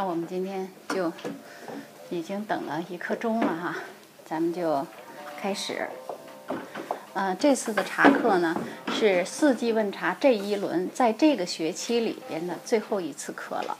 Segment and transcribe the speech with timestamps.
[0.00, 1.12] 那我们今天就
[2.08, 3.76] 已经等了一刻钟了哈，
[4.24, 4.86] 咱们就
[5.38, 5.86] 开始。
[7.12, 8.56] 呃，这次的茶课呢
[8.94, 13.76] 是四季问茶这一轮在这个学期里边的最后一次课了。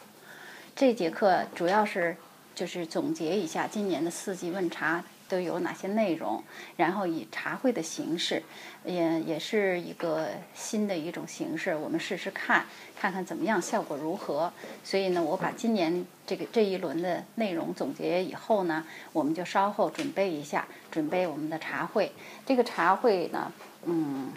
[0.76, 2.14] 这节课主要是
[2.54, 5.02] 就是总结一下今年的四季问茶。
[5.30, 6.42] 都有哪些内容？
[6.76, 8.42] 然后以茶会的形式，
[8.84, 12.66] 也也是一个新的一种形式，我们试试看，
[13.00, 14.52] 看看怎么样，效果如何。
[14.82, 22.10] 所以呢，我把今年这个这一轮的内容总结以后呢，我们就稍后准备一下，准备我们的茶会。
[22.44, 23.52] 这个茶会呢，
[23.84, 24.32] 嗯，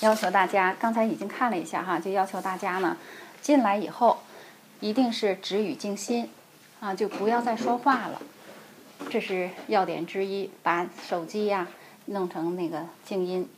[0.00, 2.96] 要求大家刚才已经看了一下哈，就要求大家呢，
[3.40, 4.20] 进来以后
[4.78, 6.30] 一定是止语静心
[6.78, 8.22] 啊，就不要再说话了。
[9.10, 11.66] 这是要点之一，把手机呀
[12.06, 13.48] 弄成那个静音，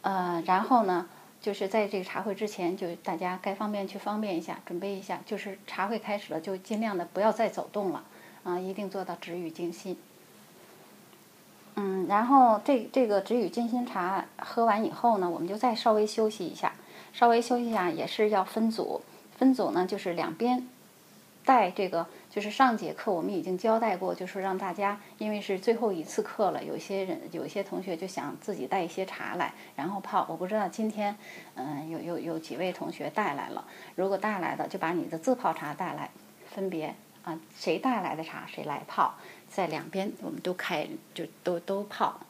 [0.00, 1.06] 呃，然后呢，
[1.42, 5.20] 就是在这个茶会之前，就大家该方便去方便一下，准备一下。
[5.26, 8.02] 就是茶会开始了，就尽量的不要再走动了，
[8.44, 9.98] 啊，一定做到止语静心。
[11.76, 16.72] 嗯，然后这这个止语静心茶喝完以后呢，我们就再稍微休息一下，
[17.12, 19.02] 稍微休息一下也是要分组，
[19.36, 20.66] 分组呢就是两边
[21.44, 22.06] 带这个。
[22.38, 30.24] 就是上节课我们已经交代过，就是让大家，因为是最后一次课了，有些人有些同学就想自己带一些茶来，然后泡。
[30.30, 31.16] 我不知道今天，
[31.56, 33.66] 嗯，有有有几位同学带来了。
[33.96, 36.12] 如果带来的，就把你的自泡茶带来，
[36.48, 39.16] 分别啊，谁带来的茶谁来泡，
[39.48, 42.20] 在两边我们都开，就都都泡，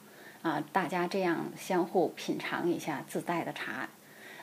[0.41, 3.87] 啊，大家这样相互品尝一下自带的茶，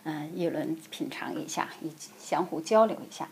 [0.04, 3.26] 嗯，一轮品尝一下，一相互交流一下。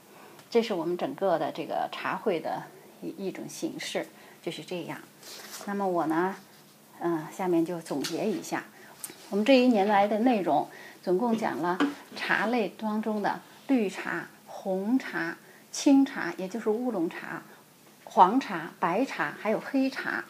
[0.55, 2.63] 这是我们整个的这个茶会的
[3.03, 4.07] 一一种形式，
[4.41, 5.01] 就是这样。
[5.67, 6.37] 那么我呢，
[7.01, 8.63] 嗯，下面就总结一下，
[9.31, 10.69] 我们这一年来的内容，
[11.03, 11.77] 总共讲了
[12.15, 15.37] 茶类当中的绿茶、红茶、
[15.73, 17.43] 青茶，也就是乌龙茶、
[18.05, 20.25] 黄茶、白茶，还有黑茶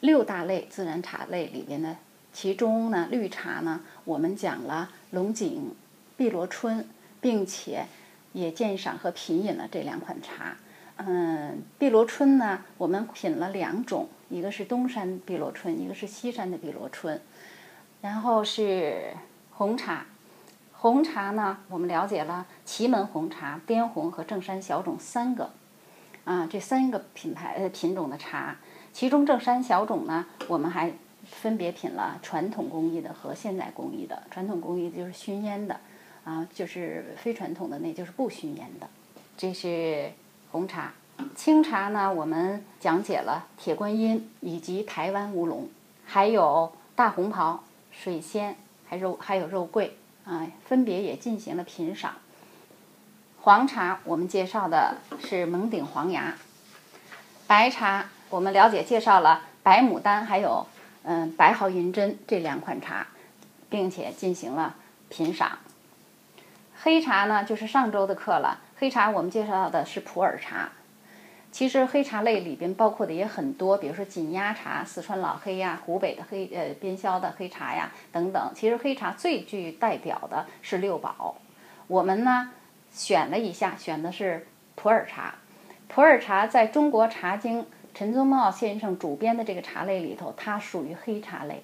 [0.00, 1.96] 六大类自然茶类里边的。
[2.30, 5.74] 其中呢，绿茶呢，我们讲了龙井、
[6.14, 6.86] 碧螺春，
[7.22, 7.86] 并且。
[8.32, 10.56] 也鉴赏和品饮了这两款茶，
[10.96, 17.20] 嗯，碧螺春呢，我们品了两种，一个是东山碧螺春，一个是西山的碧螺春，
[18.00, 19.12] 然后是
[19.50, 20.06] 红茶，
[20.72, 25.50] 红茶呢，我们了解了祁门红茶、滇红和正山小种三个，
[26.24, 28.56] 啊，这三个品牌呃品种的茶，
[28.92, 30.92] 其中正山小种呢，我们还
[31.24, 35.78] 分别品了传统工艺的和现代工艺的，传统工艺就是熏烟的。
[36.24, 38.88] 啊，就是非传统的，那就是不熏烟的。
[39.36, 40.12] 这是
[40.50, 40.92] 红茶，
[41.34, 45.68] 青茶呢，我们讲解了铁观音以及台湾乌龙，
[46.06, 48.56] 还有大红袍、水仙，
[48.86, 52.14] 还肉还有肉桂啊，分别也进行了品赏。
[53.40, 56.36] 黄茶我们介绍的是蒙顶黄芽，
[57.48, 60.64] 白茶我们了解介绍了白牡丹还有
[61.02, 63.08] 嗯白毫银针这两款茶，
[63.68, 64.76] 并且进行了
[65.08, 65.58] 品赏。
[66.84, 68.58] 黑茶呢，就是上周的课了。
[68.76, 70.72] 黑茶我们介绍的是普洱茶。
[71.52, 78.50] 其实黑茶类里边包括的也很多，比如说紧压茶、四川老黑呀、湖北的黑呃边销的黑茶呀等等。
[78.52, 81.36] 其实黑茶最具代表的是六宝。
[81.86, 82.50] 我们呢
[82.90, 85.36] 选了一下，选的是普洱茶。
[85.86, 87.64] 普洱茶在中国茶经
[87.94, 91.62] 陈宗茂先生主编的这个茶类里头，它属于黑茶类。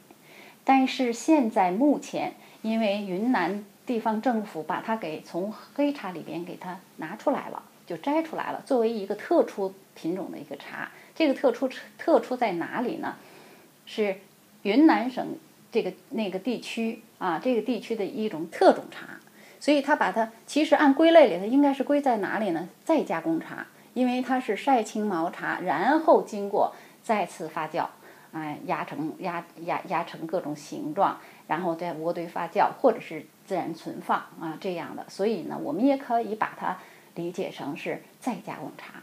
[0.62, 3.65] 但是现在目前因为云南。
[3.88, 10.91] 地方政府把它给从黑茶里边给它拿出来了，就摘出来了，作为一个特殊品种的一个茶。
[11.15, 11.66] 这个特殊
[11.97, 13.16] 特殊在哪里呢？
[13.87, 14.19] 是
[14.60, 15.26] 云南省
[15.72, 19.19] 这个那个地区啊，这个地区的一种特种茶。
[19.59, 22.69] 所以它把它其实按归类里，它应该是归在哪里呢？
[22.84, 27.87] 再加工茶，因为它是晒青毛茶，然后经过再次发酵，
[28.32, 33.25] 哎，压成压压压成各种形状，然后再渥堆发酵，或者是。
[33.49, 36.77] 自然存放啊，这样的，所以呢，我们也可以把它
[37.15, 39.03] 理解成是再加工茶，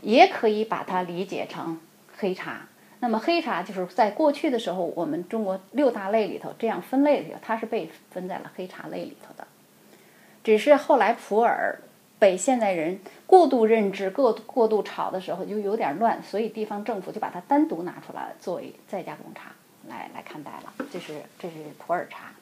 [0.00, 1.78] 也可以把它理解成
[2.16, 2.62] 黑茶。
[3.00, 9.46] 那么黑茶就是在过去的时候，我们中国六大类里头这样分类的，它是被分在了黑茶类里头的。
[10.42, 11.76] 只是后来普洱
[12.18, 19.52] 被现代人过度认知、过过度炒的时候，就有点乱，所以地方政府就把它单独拿出来作为再加工茶
[19.88, 20.72] 来来看待了。
[20.90, 22.32] 这是这是普洱茶。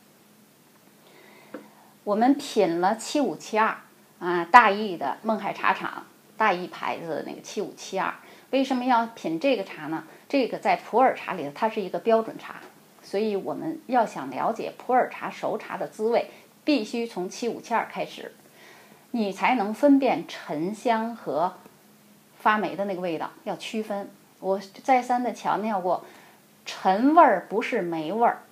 [2.04, 3.76] 我们品了七五七二
[4.18, 6.04] 啊，大益的勐海茶厂
[6.36, 8.12] 大益牌子的那个七五七二，
[8.50, 10.04] 为什么要品这个茶呢？
[10.28, 12.56] 这个在普洱茶里头，它是一个标准茶，
[13.02, 16.28] 所以我们要想了解普洱茶熟茶的滋味，
[16.64, 18.32] 必须从七五七二开始。
[19.12, 21.54] 你才能分辨沉香和
[22.40, 24.10] 发霉的那个味道，要区分。
[24.40, 26.04] 我再三的强调过，
[26.64, 28.42] 陈味儿不是霉味儿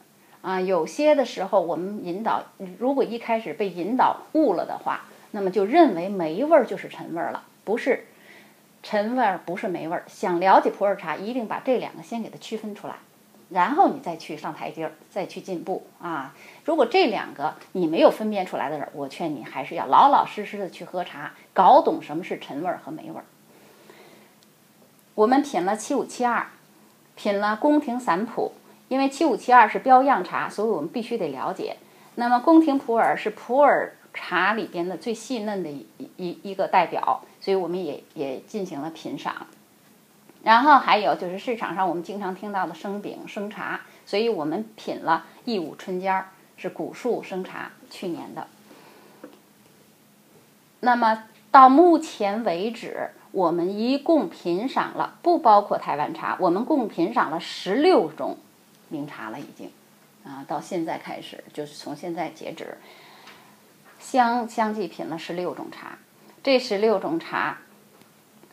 [0.42, 0.60] 啊。
[0.60, 2.42] 有些的时候，我们引导，
[2.78, 8.06] 如果一开始被引导误了的话，那么就认为霉味儿就是陈味儿了，不是。
[8.82, 10.04] 陈味儿不是霉味儿。
[10.06, 12.94] 想了解普洱茶，一定把这两个先给它区分出来，
[13.50, 16.34] 然后你再去上台阶儿，再去进步啊。
[16.64, 23.24] 如果这两个你没有分辨出来的人，我劝你还是要老老实实的去喝茶，搞懂什么是陈味儿和霉味儿。
[25.14, 26.46] 我们品了七五七二，
[27.14, 28.52] 品了宫廷散普，
[28.90, 31.78] 因为七五七二是标样茶，所以我们必须得了解。
[32.16, 35.86] 那么宫廷普洱是普洱茶里边的最细嫩的一
[36.18, 37.22] 一一个代表。
[37.42, 39.46] 所以我们也也进行了品赏，
[40.42, 46.28] 然后还有就是市场上我们经常听到的生饼、生茶，所以我们品了义武春尖儿，
[46.58, 48.46] 是古树生茶，去年的。
[50.80, 58.36] 那么到目前为止，我们一共品赏了，不包括台湾茶，我们共品赏了十六种
[58.90, 59.70] 名茶了，已经
[60.22, 62.76] 啊，到现在开始就是从现在截止，
[63.98, 65.98] 相相继品了十六种茶。
[66.42, 67.58] 这十六种茶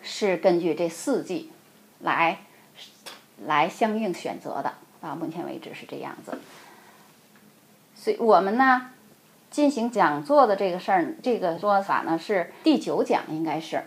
[0.02, 1.52] 是根据这四季
[2.00, 2.40] 来
[3.46, 6.40] 来相应选择的，到目前为止是这样子。
[7.96, 8.92] 所以我们呢
[9.50, 13.84] 进行讲座的这个事儿，这个说法呢是第九讲，应该是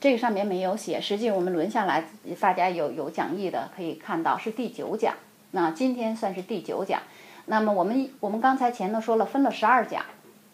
[0.00, 1.00] 这个上面没有写。
[1.00, 2.04] 实际我们轮下来，
[2.40, 5.14] 大家有有讲义的可以看到是第九讲。
[5.54, 7.00] 那今天算是第九讲。
[7.46, 10.04] 那么我们我们刚才前头说了分了十二讲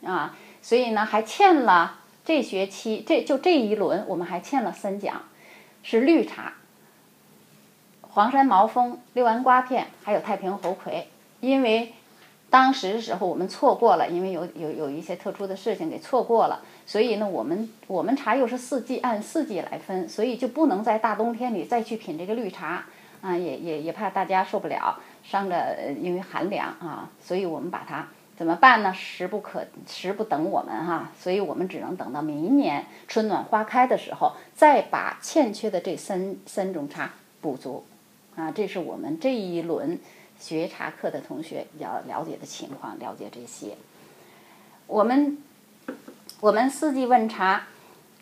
[0.05, 2.01] 啊，所以呢还欠了。
[2.23, 5.23] 这学期这就这一轮，我们还欠了三讲，
[5.83, 6.53] 是绿茶、
[8.03, 11.09] 黄山毛峰、六安瓜片，还有太平猴魁。
[11.41, 11.95] 因为
[12.51, 22.85] 当时时候我们错过了，因为有有有一些特殊的事情给错过了，所以呢，我们我们茶又是四季按四季来分，所以就不能在大冬天里再去品这个绿茶
[23.23, 28.09] 啊，也也也怕大家受不了，伤着因为寒凉啊，所以我们把它。
[28.37, 28.95] 怎么办呢？
[28.95, 37.11] 时不可时不等我们哈，所以我们只能等到明年春暖花开的时候，再把欠缺的这三三种茶
[37.43, 37.85] 补足，
[38.37, 40.01] 啊，这是我们这一轮
[40.39, 43.77] 学茶课的同学要了解的情况，了解这些。
[44.87, 45.37] 我们
[46.41, 47.65] 我们四季问茶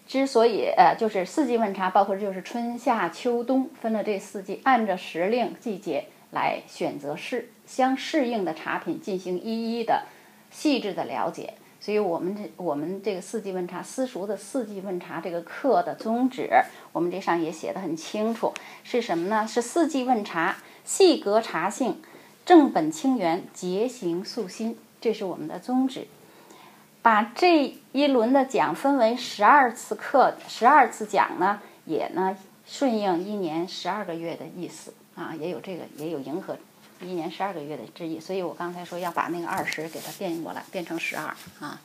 [0.09, 6.07] 之所以呃，就是四季问茶，包括就是春夏秋冬分了这四季，按照时令季节。
[6.31, 10.03] 来选择适相适应的茶品进行一一的
[10.51, 16.51] 细致的了解，所以我们这我们这个四季问茶私塾的四季问茶这个课的宗旨，
[16.93, 18.53] 我们这上也写的很清楚，
[18.85, 19.49] 是什么呢？
[19.49, 22.03] 是四季问茶，细格茶性，
[22.45, 26.09] 正本清源，节行素心，这是我们的宗旨。
[27.03, 32.37] 把这一轮的讲分为十二次课，十二次讲呢，也呢
[32.67, 34.93] 顺应一年十二个月的意思。
[35.15, 36.57] 啊，也有这个，也有迎合
[37.01, 41.81] 一年十二个月的之意，所以我刚才说要把那个二十给它变过来，变成十二啊。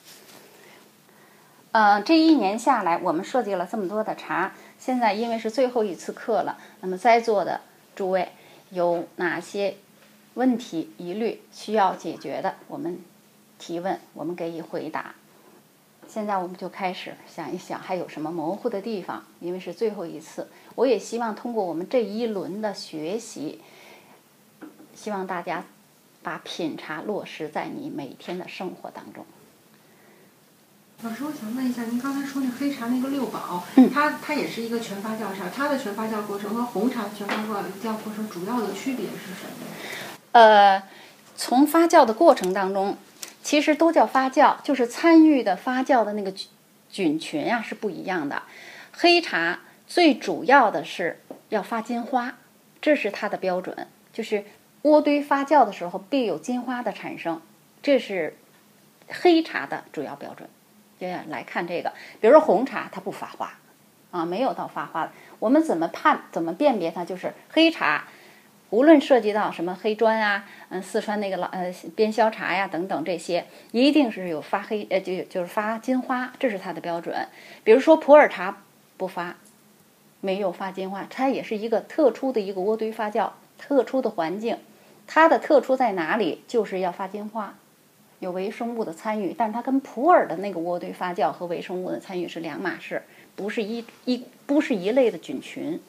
[1.72, 7.62] 呃，这一年下来，我们设计了这么多的茶，现在因为是最后一次课了，那么在座的
[7.96, 8.30] 诸位
[8.70, 9.78] 有哪些
[10.36, 13.00] 问题、疑虑需要解决的，我们
[13.66, 15.16] 提问，我们给予回答。
[16.06, 19.24] 现在我们就开始想一想，还有什么模糊的地方？
[19.40, 23.62] 因为是最后一次，我也希望通过我们这一轮的学习，
[24.94, 25.64] 希望大家
[26.22, 29.26] 把品茶落实在你每天的生活当中。
[31.04, 39.66] 老师，我想问一下，您刚才说那黑茶那个六宝，它它也是一个全发酵茶，它的全发酵过程和红茶的全发酵过程主要的区别是什么？
[40.34, 40.84] 呃，
[41.38, 42.98] 从发酵的过程当中。
[43.44, 46.34] 其实都叫发酵，就是参与的发酵的那个
[46.90, 48.44] 菌群呀是不一样的。
[48.94, 51.20] 黑茶最主要的是
[51.50, 52.36] 要发金花，
[52.82, 54.46] 这是它的标准，就是
[54.84, 57.42] 窝堆发酵的时候必有金花的产生，
[57.82, 58.38] 这是
[59.10, 60.50] 黑茶的主要标准。
[60.98, 63.54] 接下来看这个，比如说红茶它不发花，
[64.12, 67.04] 啊，没有到发花的，我们怎么判怎么辨别它？
[67.04, 68.06] 就是黑茶。
[68.74, 77.16] 无论涉及到什么黑砖啊，嗯，四川那个老呃边销茶呀等等这些，一定是有发黑呃就就是发金花，这是它的标准。
[77.64, 78.64] 比如说普洱茶
[78.98, 79.36] 不发，
[80.22, 84.58] 没有发金花，它也是一个特殊的一个渥堆发酵，特殊的环境。
[85.06, 86.42] 它的特殊在哪里？
[86.48, 87.56] 就是要发金花，
[88.22, 93.04] 有微生物的参与，但是它跟普洱的那个渥堆发酵和微生物的参与是两码事，
[93.36, 95.80] 不是一一不是一类的菌群。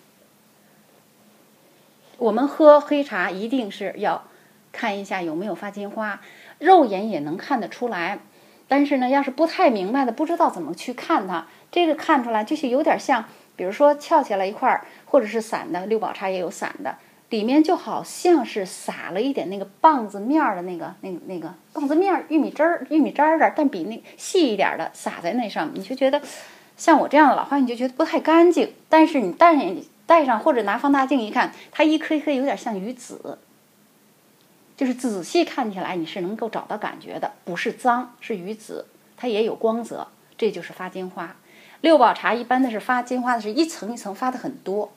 [2.18, 4.24] 我们喝黑茶一定是要
[4.72, 6.20] 看一下有没有发金花，
[6.58, 8.18] 肉眼也能看得出来。
[8.66, 13.24] 但是呢，要是不太明白的，不知道怎么去看它，这个看出来就是有点像，
[13.56, 16.96] 比如说翘起来一块儿，或者是散的，六宝茶也有散的，
[17.28, 26.22] 里面就好像是撒了一点那个棒子面儿的那个、那个、那个棒子面儿、玉米汁儿、玉米渣儿的，但比那细一点的撒在那上，你就觉得
[26.76, 28.72] 像我这样的老花，你就觉得不太干净。
[28.88, 33.38] 但是你戴上眼镜戴上或者拿放大镜一看，它一颗一颗有点像鱼籽。
[34.76, 41.36] 就是仔细看起来，你是能够找到感觉的，不是脏，是鱼籽，它也有光泽，这就是发金花。
[41.80, 44.92] 六宝茶一般的是发金花的是一层一层发的很多，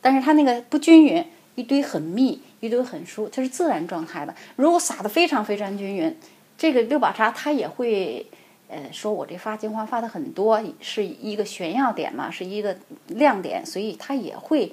[0.00, 1.22] 但是它那个不均匀，
[1.56, 4.34] 一堆很密，一堆很疏，它是自然状态的。
[4.56, 6.16] 如果撒的非常非常均匀，
[6.56, 8.24] 这个六宝茶它也会，
[8.68, 14.70] 呃，说我这发金花发的很多，是一个炫耀点嘛，是一个亮点，所以它也会，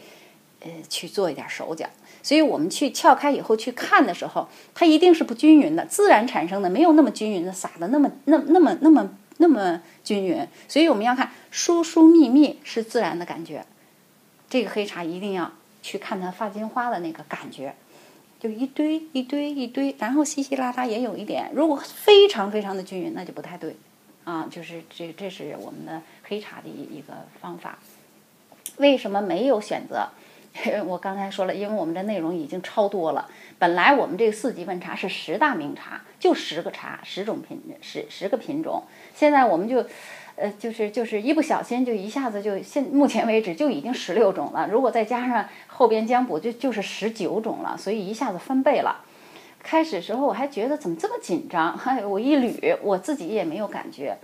[0.59, 1.87] 呃，去做一点手脚。
[2.21, 10.45] 所以我们去撬开以后去看的时候，它一定是不均匀的，自然产生的没有那么均匀的撒的那么那那么那么那么均匀。
[10.67, 13.65] 所以我们要看疏疏密密是自然的感觉。
[14.49, 17.75] 这个黑茶一定要去看它发金花的那个感觉，
[18.45, 21.49] 就一堆一堆一堆，然后稀稀拉拉也有一点。
[21.51, 23.75] 如果非常非常的均匀，那就不太对
[24.23, 24.47] 啊。
[24.51, 27.79] 就是这这是我们的黑茶的一一个方法。
[28.77, 30.09] 为什么没有选择？
[30.85, 33.27] 我刚才说了，因为我们的内容已经超多了。
[33.57, 38.83] 本来我们这个四级问茶是十大名茶，就十个茶，十种品，十十个品种。
[39.15, 39.83] 现在我们就，
[40.35, 44.67] 呃，就是就是一不小心就一下子就现目前为止就已经十六种了。
[44.69, 47.77] 如果再加上后边将补，就就是十九种了。
[47.77, 49.03] 所以一下子翻倍了。
[49.63, 54.17] 开始时候我还觉得怎么这么紧张， 嗨，我一捋，我自己也没有感觉，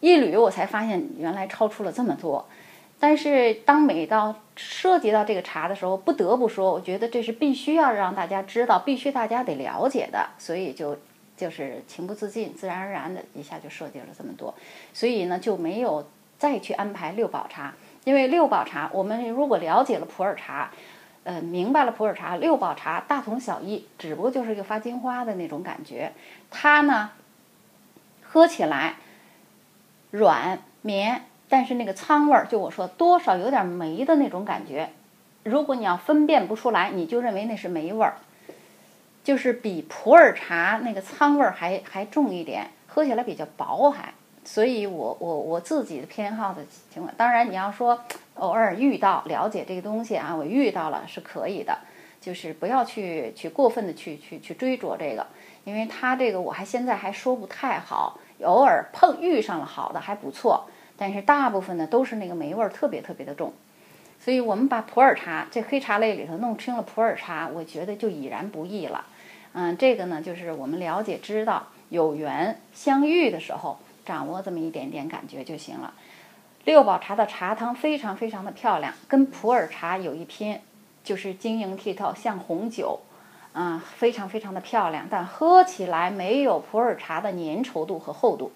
[0.00, 2.46] 一捋我才发现原来超出了这么多。
[3.00, 10.96] 但是当每到涉及到这个茶的时候，不得不说，我觉得这是必须要让大家知道，必须大家得了解的，所以就
[11.38, 14.52] 就是情不自禁、自然而然的一下就设计了这么多，
[14.92, 17.72] 所以呢就没有再去安排六宝茶，
[18.04, 20.70] 因为六宝茶我们如果了解了普洱茶，
[21.24, 26.12] 呃，明白了普洱茶，六宝茶大同小异，只不过就是一个发金花的那种感觉，
[26.50, 27.12] 它呢
[28.22, 28.96] 喝起来
[30.10, 31.22] 软绵。
[31.50, 34.90] 但是那个苍味儿，就我说多少有点霉的那种感觉。
[35.44, 38.18] 如果你要分辨不出来，你就认为那是霉味儿，
[39.28, 44.14] 就是比普洱茶那个苍味儿还还重一点，喝起来比较薄还。
[44.42, 48.00] 所以我我我自己的偏好的情况，当然你要说
[48.36, 51.76] 偶尔遇到了解这个东西啊，我遇到了是可以的，
[52.22, 55.26] 就是不要去去过分的去去去追逐这个，
[55.64, 60.70] 因为它这个我还现在还说不太好，偶尔碰遇上了好的还不错。
[60.96, 63.52] 但是大部分呢都是那个霉味儿特别特别的重，
[64.18, 69.04] 所以我们把普洱茶这黑茶类里头弄清了普洱茶，我觉得就已然不易了。
[69.52, 75.94] 嗯，这个呢就是我们了解知道有缘相遇的时候，掌握这么一点点感觉就行了。
[76.64, 80.60] 六宝茶的茶汤非常非常的漂亮，跟普洱茶有一拼，
[81.02, 83.00] 就是晶莹剔透像红酒，
[83.52, 88.52] 嗯，非常非常的漂亮，但喝起来没有普洱茶的粘稠度和厚度，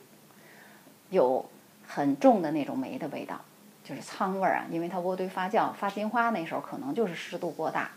[1.11, 1.47] 有。
[1.85, 3.39] 很重的那种霉的味道，
[3.85, 7.91] 就是苍味儿啊，因为它渥堆发酵发金花那时候可能就是湿度过大，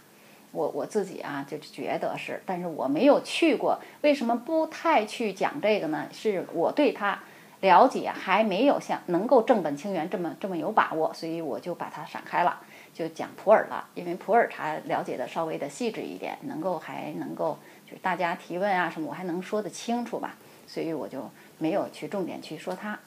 [0.55, 6.07] 我我自己啊就觉得是，但是我没有去过，为什么不太去讲这个呢？
[6.13, 7.19] 是我对它
[7.59, 12.62] 了解还没有像能够正本清源这么这么有把握，所以我就把它闪开了，
[12.93, 20.35] 就讲普洱了，因为普洱茶了解的稍微的细致一点，能够还能够就是大家提问啊什么我还能说得清楚吧，
[20.65, 22.97] 所以我就没有去重点去说它。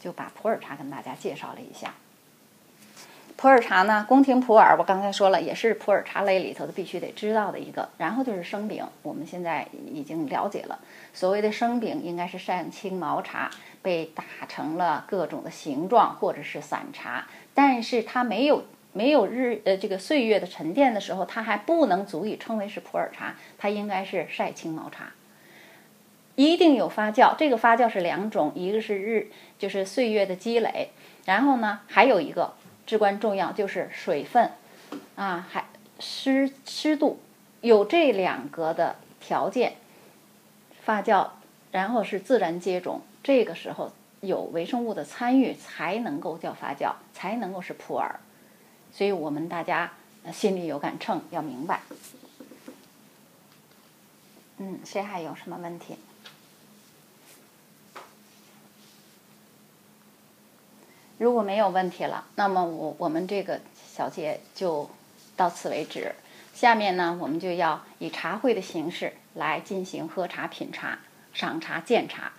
[0.00, 1.92] 就把普洱茶跟大家介绍了一下。
[3.40, 7.88] 普洱茶呢，宫廷普洱，我刚才说了，也是普洱茶类里头的必须得知道的一个。
[7.96, 10.80] 然后就是生饼，我们现在已经了解了，
[11.14, 13.48] 所谓的生饼应该是晒青毛茶
[13.80, 25.12] 被打成了各种的形状，或者是散茶，但是它没有没有日呃这个岁月的沉淀的时候，它还不能足以称为是普洱茶，它应该是晒青毛茶。
[26.34, 29.28] 一定有发酵，这个发酵是两种，一个是日，
[29.58, 30.90] 就是岁月的积累，
[31.24, 32.54] 然后呢，还有一个
[32.88, 34.50] 至关重要，就是水分，
[35.14, 35.66] 啊，还
[36.00, 37.20] 湿湿度，
[37.60, 39.74] 有这两个的条件，
[40.80, 41.28] 发酵，
[41.70, 43.92] 然后是自然接种，这个时候
[44.22, 48.10] 有微生物的参与，才能够叫发酵，才能够是普洱，
[48.90, 49.92] 所以我们大家
[50.32, 51.82] 心里有杆秤，要明白。
[54.56, 55.94] 嗯，谁还有什么问题？
[61.18, 63.60] 如果没有问题了，那么我我们这个
[63.92, 64.88] 小节就
[65.36, 66.14] 到此为止。
[66.54, 70.98] 下面呢，我们就要以茶会的形式来进行喝茶、品茶、
[71.32, 72.32] 赏茶、鉴茶。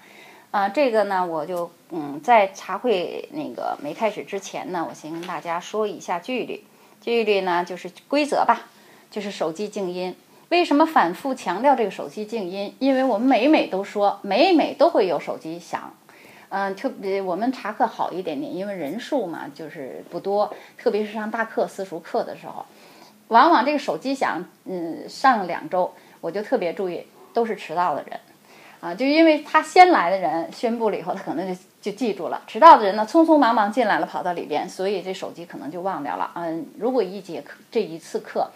[0.52, 6.64] 啊，这个呢，我就嗯，在茶会那个没开始之前呢，我先跟大家说一下纪律。
[7.00, 8.68] 纪律呢，就是规则吧，
[9.12, 10.16] 就是手机静音。
[10.50, 12.76] 为什么反复强调这个手机静音？
[12.80, 15.94] 因为我们每每都说，每每都会有手机响。
[16.50, 20.54] 嗯，特别我们查课好一点点，因为人数嘛，就是不多。
[20.78, 22.66] 特别是上大课、私塾课的时候，
[23.28, 28.20] 往往这个手机响，嗯，上两周我就特别注意，都是迟到的人。
[28.80, 36.32] 啊，就因为他先来的人宣布了以后，他可能就就记住了；迟到的人呢，匆匆忙忙进来了，跑到里边，所以这手机可能就忘掉了。
[36.36, 38.50] 嗯，如果一节课这一次课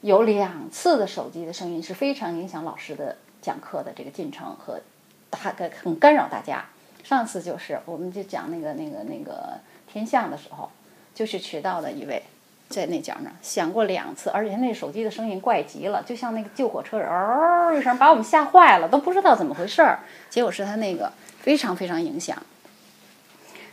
[0.00, 4.80] 有两次的手机的声音，是非常影响老师的讲课的这个进程和
[5.28, 6.64] 大概很干扰大家。
[7.04, 10.68] 上次就是我们就讲那个那个那个天象的时候，
[11.14, 12.20] 就是迟到的一位。
[12.66, 20.00] 在那角那响过两次，而且那手机的声音怪极了，就像那个救火车嗷一声，把我们吓坏了，都不知道怎么回事儿。
[20.30, 22.36] 结果是他那个非常非常影响，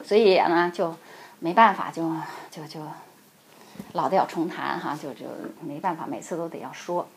[0.03, 0.93] 所以呢就
[1.39, 2.13] 没办法，就
[2.51, 2.81] 就就
[3.93, 5.25] 老的要重弹哈，就就
[5.61, 7.07] 没办法，每次都得要说。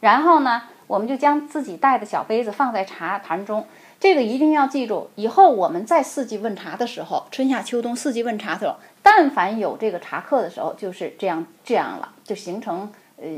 [0.00, 3.66] 然后呢，我们就将自己带的小杯子放在茶盘中。
[4.02, 13.28] 这个一定要记住，以后我们在四季问茶的时候，春夏秋冬四季问茶的时候，但凡有这个茶客的时候，就是这样这样了，就形成呃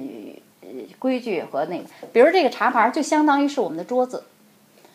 [0.98, 4.24] 规矩和那个，比如这个茶盘就相当于是我们的桌子，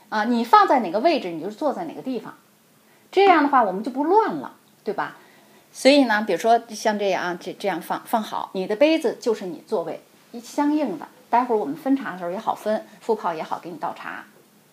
[0.09, 2.33] 啊，你放在哪个位置，你就坐在哪个地方，
[3.11, 5.17] 这样的话我们就不乱了，对吧？
[5.71, 14.23] 所以呢，比如说像这样啊，这这样放放好，你的杯子就是你座位一相应的，待会儿我们分茶的时候也好分，复泡也好给你倒茶。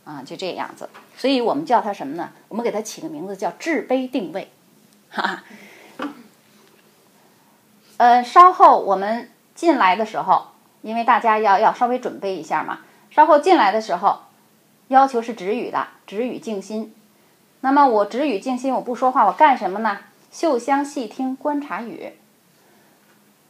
[0.07, 2.31] 啊，就这样子，所以我们叫它什么呢？
[2.47, 4.53] 我们给它起个名字叫制杯定位，
[5.11, 5.43] 哈。
[7.97, 12.79] 呃，稍后我们进来的时候，因为大家要要稍微准备一下嘛。
[13.11, 14.21] 稍后进来的时候，
[14.89, 16.95] 要求是止语的，止语静心。
[17.63, 19.99] 那么我止语静心，我不说话，我干什么呢？
[20.31, 22.13] 嗅香细听观察语。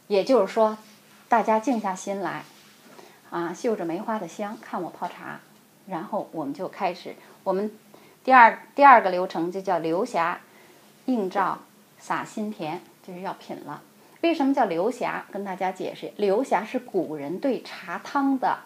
[0.07, 0.79] 也就是说，
[1.29, 2.45] 大家静下心来，
[3.29, 5.41] 啊，嗅着梅花的香，看我泡茶。
[5.87, 7.71] 然后我们就开始，我们
[8.23, 10.39] 第二第二个流程就叫流霞
[11.05, 11.59] 映照
[11.97, 13.81] 洒心田，就是要品了。
[14.21, 15.25] 为什么叫流霞？
[15.31, 18.57] 跟大家解释，流霞是古人对茶汤的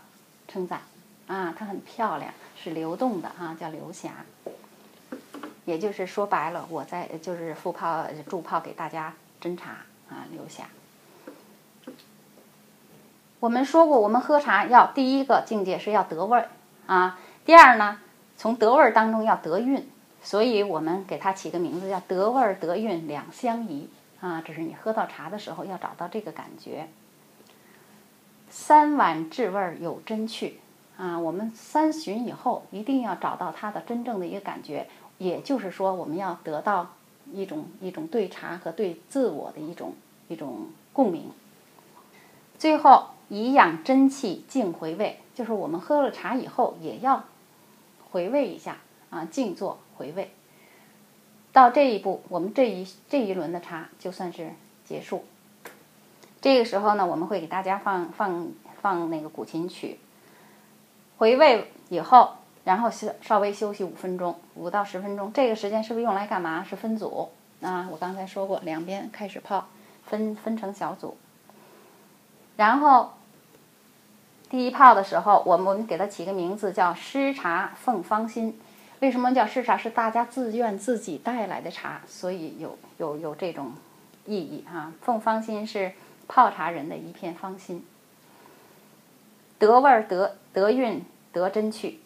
[0.47, 0.81] 称赞
[1.27, 4.11] 啊，它很漂亮，是流动的啊，叫流霞。
[5.65, 9.71] 也就是说白了，我在就是复泡助泡给大家斟茶
[10.09, 10.63] 啊，流霞。
[13.39, 16.49] 我们说过，我们喝茶要第一个境界是要得味儿。
[16.91, 17.99] 啊，第二呢，
[18.35, 19.87] 从得味儿当中要得韵，
[20.21, 23.87] 所以我们给它起个名字叫得味儿得韵两相宜
[24.19, 24.43] 啊。
[24.45, 26.89] 这是你喝到茶的时候要找到这个感觉。
[28.49, 30.59] 三碗至味儿有真趣
[30.97, 36.89] 啊，我们三巡以后一定要找到它的真正的一个感觉，也就是说我们要得到
[37.31, 39.93] 一种一种对茶和对自我的一种
[40.27, 41.31] 一种共鸣。
[42.59, 43.11] 最后。
[43.31, 47.23] 以养真气，静回味，就是我们喝了茶以后，也要
[48.11, 50.33] 回味一下啊，静坐回味。
[51.53, 54.51] 到这一步，我们这一这一轮的茶就算是
[54.83, 55.23] 结束。
[56.41, 58.49] 这个时候呢，我们会给大家放放
[58.81, 59.97] 放那个古琴曲，
[61.17, 62.31] 回味以后，
[62.65, 65.31] 然后稍稍微休息五分钟，五到十分钟。
[65.31, 66.65] 这个时间是不是用来干嘛？
[66.65, 67.29] 是分组
[67.61, 67.87] 啊？
[67.89, 69.69] 我刚才说过，两边开始泡，
[70.03, 71.15] 分分成小组，
[72.57, 73.13] 然后。
[74.51, 78.59] 第一泡的时候，我们给它起个名字叫“湿茶奉芳心”。
[78.99, 79.77] 为什么叫湿茶？
[79.77, 83.71] 是大家自愿自己带来的茶，所以有有有这种
[84.25, 84.91] 意义哈。
[85.01, 85.93] 奉芳心是
[86.27, 87.85] 泡茶人的一片芳心，
[89.57, 92.01] 得味儿得得韵得真趣，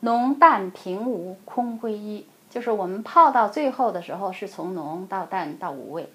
[0.00, 6.10] 浓淡平无空归一，就是我们泡到最后的时候，是从浓到淡到无味，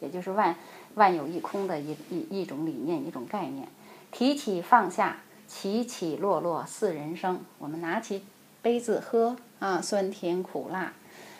[0.00, 0.54] 也就是万
[0.96, 3.66] 万有一空的一一一种理念一种概念。
[4.12, 5.16] 提起放下，
[5.48, 7.40] 起起落落似人生。
[7.58, 8.24] 我们拿起
[8.60, 10.92] 杯子喝啊，酸甜苦辣，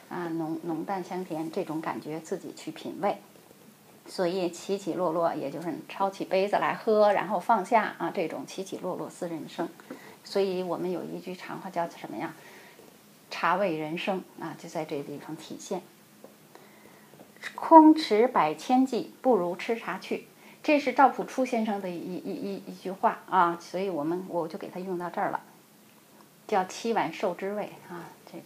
[0.08, 3.18] 啊浓浓淡香甜这种感觉自己去品味。
[4.06, 9.68] 所以起起落落，也就是抄起杯子来喝，然后放下啊，这种起起落落似人生。
[10.24, 12.34] 所以我们有一句长话叫什么呀？
[13.30, 15.82] 茶味人生啊，就在这个地方体现。
[17.54, 20.26] 空持百千计，不如吃茶去。
[20.62, 25.40] 这是赵朴初先生的一一一一句话啊，所以我们我就给他用到这儿了，
[26.46, 28.44] 叫七碗受之味啊，这个，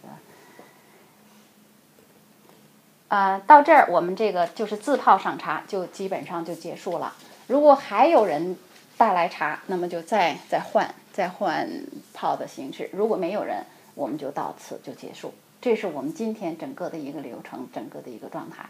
[3.09, 7.13] 呃，到这儿我们这个就是自泡上茶就基本上就结束了。
[7.45, 8.57] 如果还有人
[8.97, 11.69] 带来茶，那么就再再换再换
[12.15, 15.33] 泡的形式；如果没有人，我们就到此就结束。
[15.61, 18.65] 这是我们今天整个的一个流程，整个的一个状态。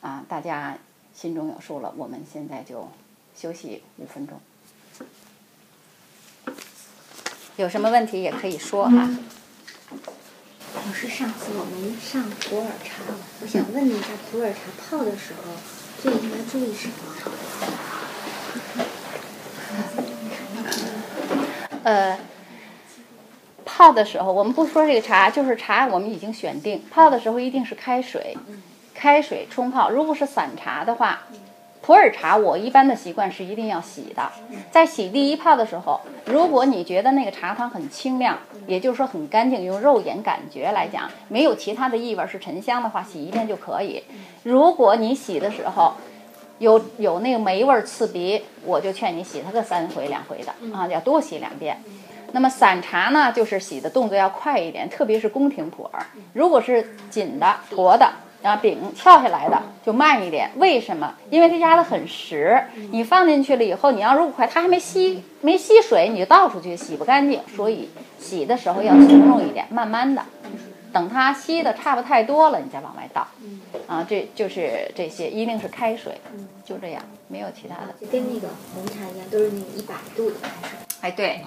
[0.00, 0.76] 啊，大家
[1.14, 1.92] 心中有数了。
[1.96, 2.88] 我们现在就
[3.36, 4.40] 休息五分钟。
[7.56, 9.10] 有什么问题也可以说哈。
[10.72, 13.02] 老师，上次我们上普洱茶，
[13.42, 15.52] 我想问一下，普洱茶泡的时候
[16.00, 16.94] 最应该注意什么？
[21.82, 22.18] 呃，
[23.64, 28.38] 泡的时候，我们不说这个茶，就是茶，我们已经选定，泡的时候一定是开水，
[29.00, 29.88] 开水冲泡。
[29.88, 31.20] 如果是散茶的话。
[31.82, 34.30] 普洱茶，我一般的习惯是一定要洗的。
[34.70, 44.04] 在洗第一泡的时候，如果你觉得那个茶汤很清亮，也就是说很干净，用肉眼感觉来讲，没有其他的异味是沉香的话，洗一遍就可以。
[44.42, 45.94] 如果你洗的时候
[46.58, 51.82] 有有那个霉味刺鼻，我就劝你洗它个三回两回的啊，要多洗两遍。
[52.32, 56.02] 那么散茶呢，就是洗的动作要快一点，特别是宫廷普洱，
[56.34, 58.12] 如果是紧的坨的。
[58.42, 61.14] 然后饼翘下来的就慢一点，为什么？
[61.30, 67.40] 因为它压得很实，你放进去了以后，你要如果快，它还没吸没吸水，你就倒出去洗不干净。
[67.54, 70.24] 所以洗的时候要从容一点，慢慢的，
[70.92, 73.26] 等它吸的差不太多了，你再往外倒。
[73.86, 76.20] 啊，这就是这些，一定是开水，
[76.64, 77.94] 就这样，没有其他的。
[78.00, 80.78] 就跟那个红茶一样，都是那个一百度的开水。
[81.00, 81.44] 哎，对，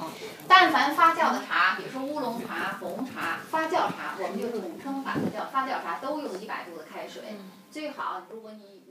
[0.47, 7.23] 但凡发酵的茶，比如说乌龙茶、红茶、发酵茶，我们就统称把它叫发酵茶，都用一百度的开水。
[7.71, 8.82] 最好，如果你。